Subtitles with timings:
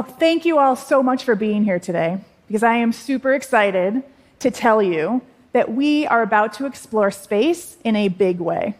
[0.00, 4.02] Well, thank you all so much for being here today because I am super excited
[4.38, 5.20] to tell you
[5.52, 8.76] that we are about to explore space in a big way.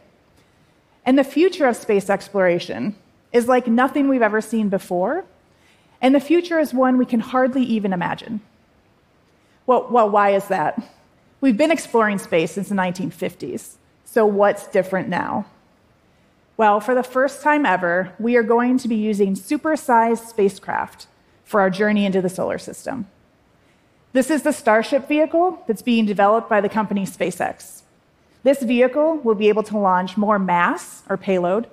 [1.05, 2.97] And the future of space exploration
[3.35, 5.27] is like nothing we've ever seen before,
[6.01, 8.41] and the future is one we can hardly even imagine.
[9.67, 10.83] Well, well why is that?
[11.43, 13.75] We've been exploring space since the 1950s,
[14.07, 15.45] so what's different now?
[16.61, 21.07] Well, for the first time ever, we are going to be using supersized spacecraft
[21.43, 23.07] for our journey into the solar system.
[24.13, 27.81] This is the Starship vehicle that's being developed by the company SpaceX.
[28.43, 31.67] This vehicle will be able to launch more mass or payload,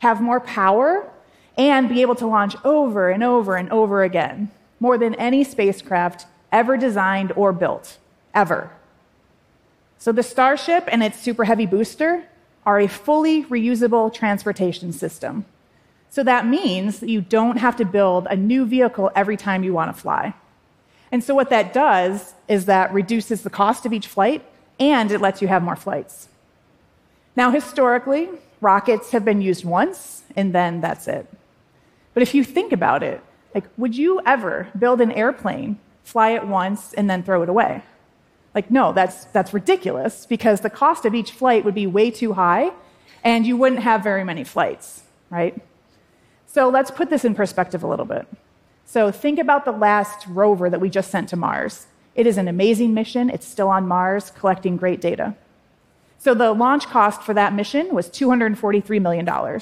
[0.00, 1.08] have more power,
[1.56, 6.26] and be able to launch over and over and over again, more than any spacecraft
[6.50, 7.98] ever designed or built,
[8.34, 8.72] ever.
[9.96, 12.24] So the Starship and its Super Heavy booster
[12.66, 15.44] are a fully reusable transportation system.
[16.10, 19.72] So that means that you don't have to build a new vehicle every time you
[19.72, 20.34] want to fly.
[21.10, 24.44] And so what that does is that reduces the cost of each flight
[24.80, 26.28] and it lets you have more flights.
[27.36, 28.28] Now, historically,
[28.60, 31.26] rockets have been used once and then that's it.
[32.14, 33.20] But if you think about it,
[33.54, 37.82] like, would you ever build an airplane, fly it once, and then throw it away?
[38.54, 42.34] Like, no, that's, that's ridiculous because the cost of each flight would be way too
[42.34, 42.72] high
[43.24, 45.60] and you wouldn't have very many flights, right?
[46.46, 48.28] So let's put this in perspective a little bit.
[48.84, 51.86] So think about the last rover that we just sent to Mars.
[52.14, 53.28] It is an amazing mission.
[53.28, 55.34] It's still on Mars collecting great data.
[56.18, 59.60] So the launch cost for that mission was $243 million.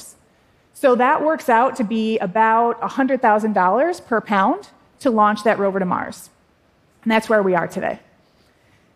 [0.74, 4.68] So that works out to be about $100,000 per pound
[5.00, 6.30] to launch that rover to Mars.
[7.02, 8.00] And that's where we are today.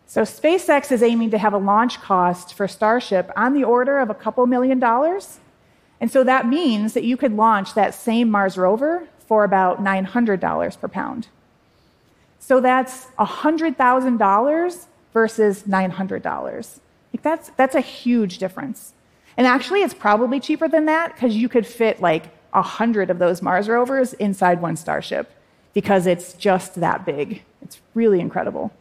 [0.09, 4.09] So SpaceX is aiming to have a launch cost for Starship on the order of
[4.09, 5.39] a couple million dollars.
[5.99, 10.79] And so that means that you could launch that same Mars rover for about $900
[10.79, 11.27] per pound.
[12.39, 16.79] So that's $100,000 versus $900.
[17.13, 18.93] Like that's, that's a huge difference.
[19.35, 23.41] And actually, it's probably cheaper than that because you could fit like 100 of those
[23.41, 25.29] Mars rovers inside one Starship
[25.73, 27.43] because it's just that big.
[27.61, 28.71] It's really incredible.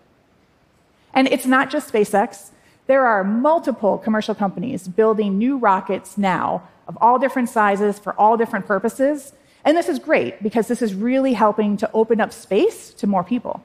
[1.16, 2.50] And it's not just SpaceX.
[2.86, 8.36] There are multiple commercial companies building new rockets now of all different sizes for all
[8.36, 9.32] different purposes.
[9.64, 13.24] And this is great because this is really helping to open up space to more
[13.24, 13.64] people.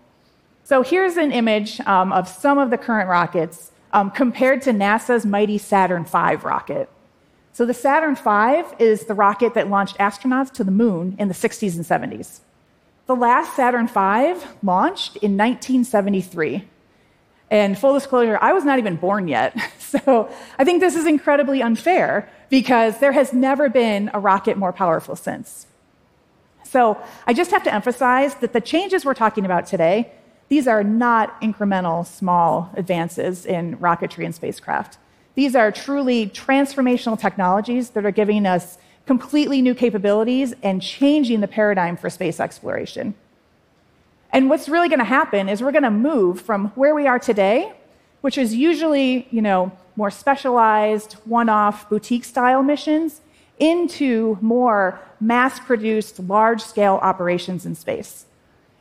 [0.64, 5.26] So here's an image um, of some of the current rockets um, compared to NASA's
[5.26, 6.90] mighty Saturn V rocket.
[7.52, 11.34] So the Saturn V is the rocket that launched astronauts to the moon in the
[11.34, 12.40] 60s and 70s.
[13.08, 16.66] The last Saturn V launched in 1973.
[17.52, 19.56] And full disclosure, I was not even born yet.
[19.92, 24.72] So I think this is incredibly unfair because there has never been a rocket more
[24.72, 25.68] powerful since.
[26.64, 26.98] So
[27.28, 30.10] I just have to emphasize that the changes we're talking about today,
[30.48, 34.98] these are not incremental, small advances in rocketry and spacecraft.
[35.36, 41.50] These are truly transformational technologies that are giving us completely new capabilities and changing the
[41.50, 43.14] paradigm for space exploration.
[44.34, 47.20] And what's really going to happen is we're going to move from where we are
[47.20, 47.74] today,
[48.22, 53.22] which is usually, you know, more specialized, one-off, boutique-style missions,
[53.60, 58.26] into more mass-produced, large-scale operations in space.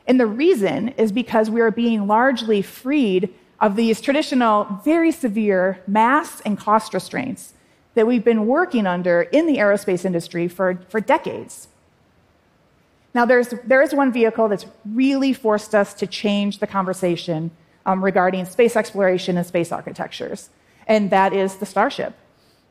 [0.07, 5.81] And the reason is because we are being largely freed of these traditional, very severe
[5.85, 7.53] mass and cost restraints
[7.93, 11.67] that we've been working under in the aerospace industry for, for decades.
[13.13, 17.51] Now, there's, there is one vehicle that's really forced us to change the conversation
[17.85, 20.49] um, regarding space exploration and space architectures,
[20.87, 22.13] and that is the Starship.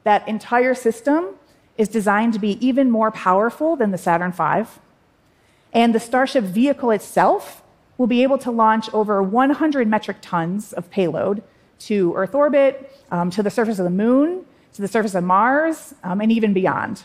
[0.05, 1.35] That entire system
[1.77, 4.71] is designed to be even more powerful than the Saturn V,
[5.73, 7.63] and the Starship vehicle itself
[7.99, 11.43] will be able to launch over 100 metric tons of payload
[11.81, 15.95] to Earth orbit, um, to the surface of the moon, to the surface of Mars,
[16.03, 17.03] um, and even beyond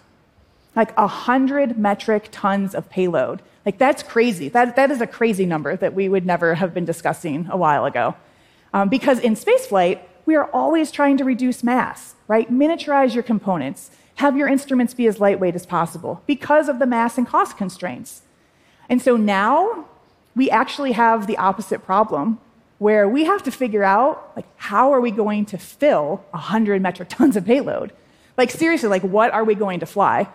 [0.76, 3.42] like 100 metric tons of payload.
[3.66, 4.50] Like, that's crazy.
[4.50, 7.86] That, that is a crazy number that we would never have been discussing a while
[7.86, 8.16] ago.
[8.74, 12.52] Um, because in spaceflight, we are always trying to reduce mass, right?
[12.52, 17.18] Miniaturize your components, have your instruments be as lightweight as possible because of the mass
[17.18, 18.24] and cost constraints.
[18.90, 19.86] And so now
[20.36, 22.40] we actually have the opposite problem
[22.78, 27.10] where we have to figure out like how are we going to fill 100 metric
[27.10, 27.94] tons of payload?
[28.38, 30.28] Like seriously, like what are we going to fly?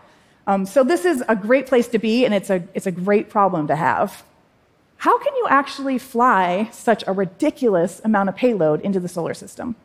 [0.46, 3.28] Um, so this is a great place to be, and it's a, it's a great
[3.28, 4.24] problem to have.
[4.98, 9.76] How can you actually fly such a ridiculous amount of payload into the solar system?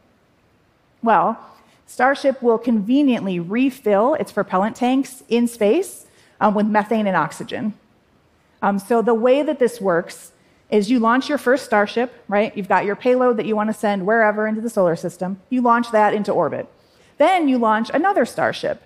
[1.02, 1.40] Well,
[1.88, 6.08] Starship will conveniently refill its propellant tanks in space
[6.42, 7.76] um, with methane and oxygen.
[8.62, 10.32] Um, so the way that this works
[10.72, 12.56] is you launch your first Starship, right?
[12.58, 15.40] You've got your payload that you want to send wherever into the solar system.
[15.50, 16.68] You launch that into orbit.
[17.18, 18.82] Then you launch another Starship.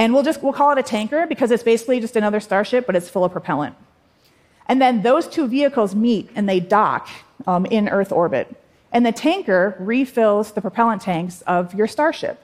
[0.00, 2.96] And we'll just we'll call it a tanker because it's basically just another Starship, but
[2.96, 3.76] it's full of propellant.
[4.64, 7.06] And then those two vehicles meet and they dock
[7.46, 8.48] um, in Earth orbit.
[8.92, 12.42] And the tanker refills the propellant tanks of your Starship.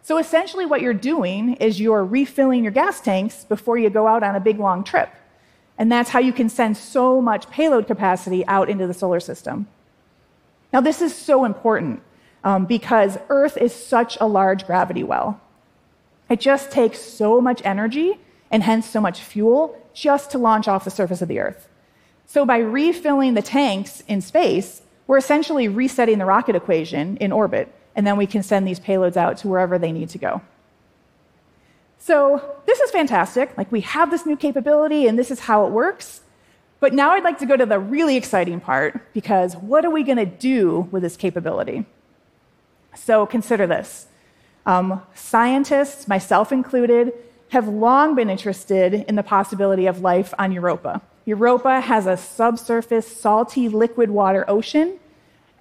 [0.00, 4.22] So essentially, what you're doing is you're refilling your gas tanks before you go out
[4.22, 5.10] on a big long trip.
[5.76, 9.66] And that's how you can send so much payload capacity out into the solar system.
[10.72, 12.02] Now, this is so important
[12.44, 15.38] um, because Earth is such a large gravity well.
[16.28, 18.18] It just takes so much energy
[18.50, 21.68] and hence so much fuel just to launch off the surface of the Earth.
[22.26, 27.72] So, by refilling the tanks in space, we're essentially resetting the rocket equation in orbit,
[27.94, 30.40] and then we can send these payloads out to wherever they need to go.
[31.98, 33.56] So, this is fantastic.
[33.56, 36.22] Like, we have this new capability, and this is how it works.
[36.80, 40.02] But now I'd like to go to the really exciting part because what are we
[40.02, 41.86] going to do with this capability?
[42.94, 44.06] So, consider this.
[44.66, 47.12] Um, scientists, myself included,
[47.50, 51.02] have long been interested in the possibility of life on Europa.
[51.24, 54.98] Europa has a subsurface, salty, liquid water ocean,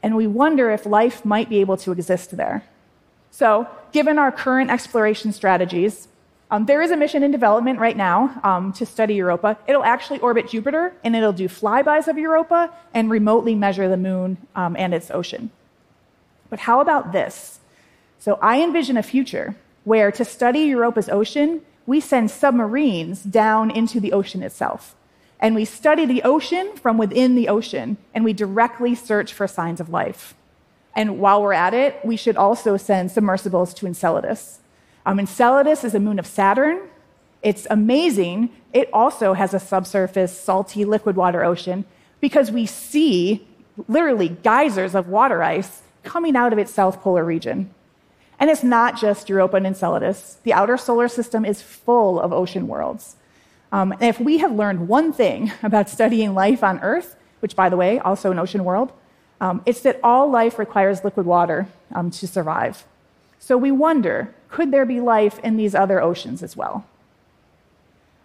[0.01, 2.63] and we wonder if life might be able to exist there.
[3.31, 6.07] So, given our current exploration strategies,
[6.51, 9.57] um, there is a mission in development right now um, to study Europa.
[9.65, 14.37] It'll actually orbit Jupiter, and it'll do flybys of Europa and remotely measure the moon
[14.55, 15.49] um, and its ocean.
[16.49, 17.59] But how about this?
[18.23, 19.53] So, I envision a future
[19.83, 24.95] where to study Europa's ocean, we send submarines down into the ocean itself.
[25.41, 29.81] And we study the ocean from within the ocean, and we directly search for signs
[29.81, 30.35] of life.
[30.95, 34.59] And while we're at it, we should also send submersibles to Enceladus.
[35.05, 36.79] Um, Enceladus is a moon of Saturn.
[37.41, 38.51] It's amazing.
[38.71, 41.83] It also has a subsurface, salty, liquid water ocean
[42.21, 43.45] because we see
[43.89, 47.69] literally geysers of water ice coming out of its south polar region.
[48.39, 50.37] And it's not just Europa and Enceladus.
[50.43, 53.15] The outer solar system is full of ocean worlds.
[53.71, 57.69] Um, and if we have learned one thing about studying life on Earth, which, by
[57.69, 58.91] the way, also an ocean world,
[59.41, 62.85] um, it's that all life requires liquid water um, to survive.
[63.39, 66.85] So we wonder could there be life in these other oceans as well?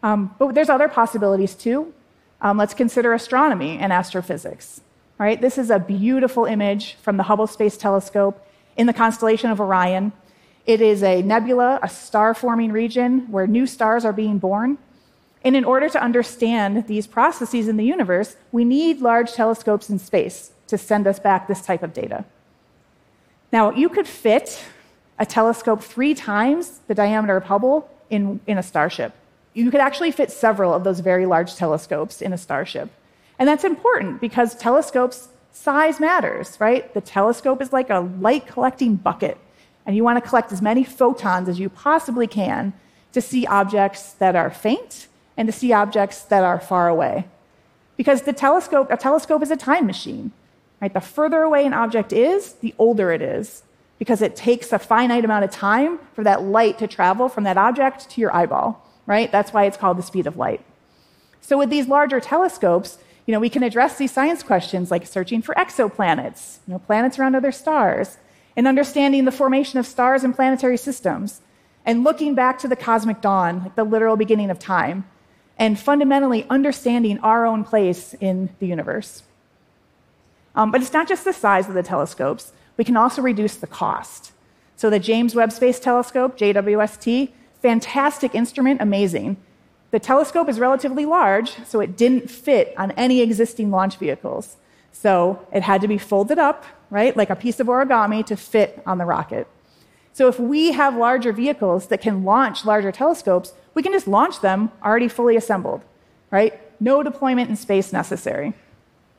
[0.03, 1.93] Um, but there's other possibilities too.
[2.41, 4.81] Um, let's consider astronomy and astrophysics.
[5.19, 8.47] All right, this is a beautiful image from the Hubble Space Telescope
[8.79, 10.13] in the constellation of Orion.
[10.65, 14.79] It is a nebula, a star forming region where new stars are being born.
[15.45, 19.99] And in order to understand these processes in the universe, we need large telescopes in
[19.99, 22.25] space to send us back this type of data.
[23.53, 24.63] Now, you could fit
[25.19, 29.13] a telescope three times the diameter of Hubble in, in a starship.
[29.55, 32.91] You could actually fit several of those very large telescopes in a starship.
[33.39, 35.29] And that's important because telescopes
[35.59, 36.95] size matters, right?
[36.95, 39.37] The telescope is like a light collecting bucket,
[39.85, 42.73] and you want to collect as many photons as you possibly can
[43.13, 47.27] to see objects that are faint and to see objects that are far away.
[47.97, 50.31] Because the telescope, a telescope is a time machine.
[50.81, 50.95] Right?
[50.95, 53.65] The further away an object is, the older it is,
[53.99, 57.59] because it takes a finite amount of time for that light to travel from that
[57.59, 58.87] object to your eyeball.
[59.07, 59.33] Right?
[59.33, 60.65] That's why it's called the speed of light.
[61.41, 65.43] So with these larger telescopes, you know, we can address these science questions like searching
[65.43, 68.17] for exoplanets, you know, planets around other stars,
[68.57, 71.43] and understanding the formation of stars and planetary systems,
[71.85, 75.05] and looking back to the cosmic dawn, like the literal beginning of time,
[75.59, 79.25] and fundamentally understanding our own place in the universe.
[80.55, 83.67] Um, but it's not just the size of the telescopes, we can also reduce the
[83.67, 84.33] cost.
[84.75, 89.37] So the James Webb Space Telescope, JWST, fantastic instrument, amazing.
[89.91, 94.57] The telescope is relatively large, so it didn't fit on any existing launch vehicles.
[94.93, 98.83] So it had to be folded up, right, like a piece of origami to fit
[98.85, 99.47] on the rocket.
[100.13, 104.41] So if we have larger vehicles that can launch larger telescopes, we can just launch
[104.41, 105.83] them already fully assembled,
[106.31, 106.61] right?
[106.81, 108.53] No deployment in space necessary.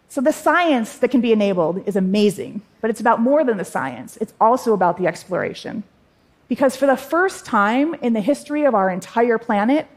[0.09, 3.65] So the science that can be enabled is amazing, but it's about more than the
[3.65, 4.17] science.
[4.17, 5.83] It's also about the exploration.
[6.47, 9.87] Because for the first time in the history of our entire planet,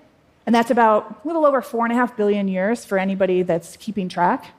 [0.47, 3.77] and that's about a little over four and a half billion years for anybody that's
[3.77, 4.53] keeping track.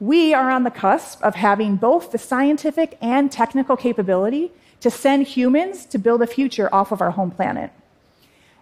[0.00, 5.28] We are on the cusp of having both the scientific and technical capability to send
[5.28, 7.70] humans to build a future off of our home planet.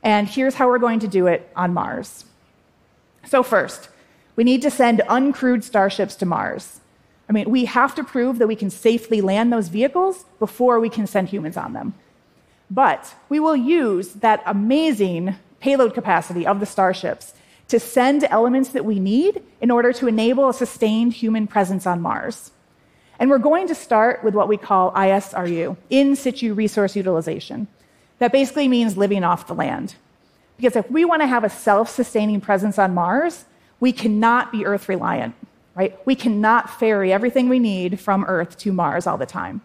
[0.03, 2.27] And here's how we're going to do it on Mars.
[3.27, 3.89] So, first,
[4.37, 6.81] we need to send uncrewed starships to Mars.
[7.29, 10.89] I mean, we have to prove that we can safely land those vehicles before we
[10.89, 11.95] can send humans on them.
[12.71, 17.35] But we will use that amazing payload capacity of the starships
[17.69, 22.01] to send elements that we need in order to enable a sustained human presence on
[22.01, 22.51] Mars.
[23.21, 27.69] And we're going to start with what we call ISRU, in situ resource utilization.
[28.19, 29.95] That basically means living off the land.
[30.57, 33.45] Because if we want to have a self sustaining presence on Mars,
[33.79, 35.35] we cannot be Earth reliant,
[35.75, 35.99] right?
[36.07, 39.61] We cannot ferry everything we need from Earth to Mars all the time.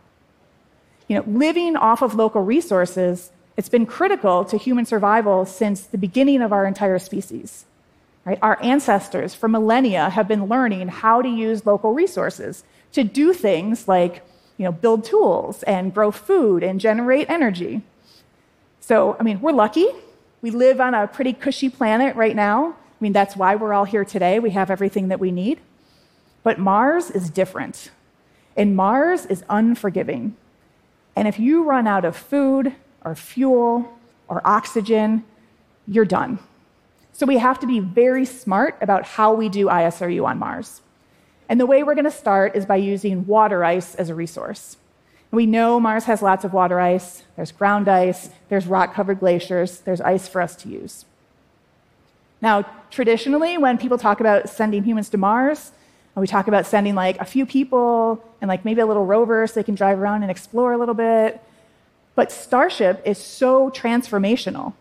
[1.08, 5.98] You know, living off of local resources, it's been critical to human survival since the
[5.98, 7.66] beginning of our entire species.
[8.26, 8.40] Right?
[8.42, 13.88] Our ancestors for millennia have been learning how to use local resources to do things
[13.88, 14.26] like
[14.58, 17.82] you know, build tools and grow food and generate energy.
[18.80, 19.88] So, I mean, we're lucky.
[20.42, 22.70] We live on a pretty cushy planet right now.
[22.70, 24.40] I mean, that's why we're all here today.
[24.40, 25.60] We have everything that we need.
[26.44, 27.92] But Mars is different.
[28.56, 30.36] And Mars is unforgiving.
[31.16, 32.74] And if you run out of food
[33.06, 33.90] or fuel
[34.28, 35.24] or oxygen,
[35.88, 36.40] you're done.
[37.14, 40.82] So we have to be very smart about how we do ISRU on Mars.
[41.48, 44.76] And the way we're going to start is by using water ice as a resource.
[45.32, 47.24] We know Mars has lots of water ice.
[47.36, 51.06] There's ground ice, there's rock covered glaciers, there's ice for us to use.
[52.42, 55.72] Now, traditionally, when people talk about sending humans to Mars,
[56.16, 59.56] we talk about sending like a few people and like maybe a little rover so
[59.56, 61.42] they can drive around and explore a little bit.
[62.16, 64.74] But Starship is so transformational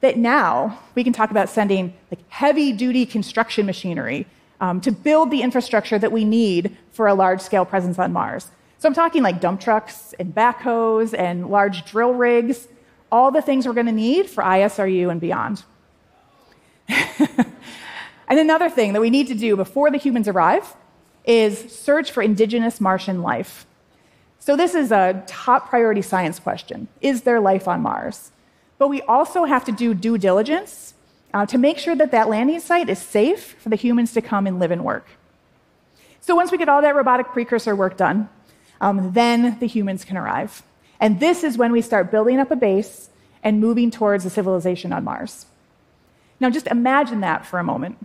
[0.00, 4.26] that now we can talk about sending like heavy duty construction machinery
[4.60, 8.48] um, to build the infrastructure that we need for a large scale presence on Mars.
[8.78, 12.66] So I'm talking like dump trucks and backhoes and large drill rigs,
[13.12, 15.62] all the things we're going to need for ISRU and beyond.
[16.88, 17.46] and
[18.28, 20.74] another thing that we need to do before the humans arrive
[21.24, 23.66] is search for indigenous Martian life.
[24.44, 28.32] So, this is a top priority science question Is there life on Mars?
[28.76, 30.94] But we also have to do due diligence
[31.32, 34.48] uh, to make sure that that landing site is safe for the humans to come
[34.48, 35.06] and live and work.
[36.20, 38.28] So, once we get all that robotic precursor work done,
[38.80, 40.64] um, then the humans can arrive.
[40.98, 43.10] And this is when we start building up a base
[43.44, 45.46] and moving towards a civilization on Mars.
[46.40, 48.04] Now, just imagine that for a moment,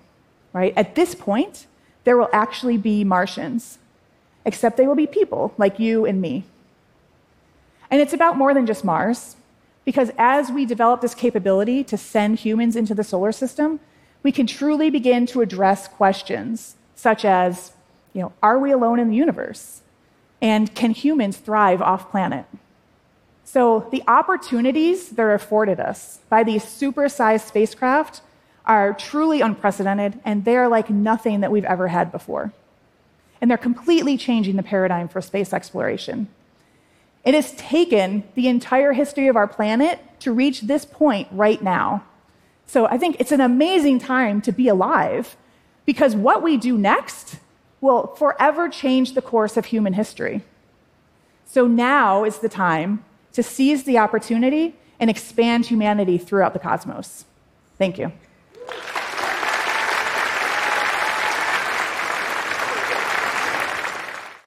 [0.53, 0.71] right?
[0.77, 1.65] At this point,
[2.03, 3.79] there will actually be Martians,
[4.47, 6.45] except they will be people like you and me.
[7.91, 9.35] And it's about more than just Mars,
[9.83, 13.81] because as we develop this capability to send humans into the solar system,
[14.23, 17.73] we can truly begin to address questions such as,
[18.13, 19.81] you know, are we alone in the universe?
[20.41, 22.45] And can humans thrive off planet?
[23.43, 28.21] So, the opportunities that are afforded us by these supersized spacecraft
[28.65, 32.53] are truly unprecedented, and they are like nothing that we've ever had before.
[33.39, 36.27] And they're completely changing the paradigm for space exploration.
[37.23, 42.03] It has taken the entire history of our planet to reach this point right now.
[42.65, 45.35] So I think it's an amazing time to be alive
[45.85, 47.37] because what we do next
[47.79, 50.43] will forever change the course of human history.
[51.45, 57.25] So now is the time to seize the opportunity and expand humanity throughout the cosmos.
[57.77, 58.11] Thank you.